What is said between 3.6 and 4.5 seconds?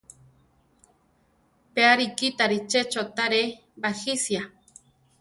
bajisia.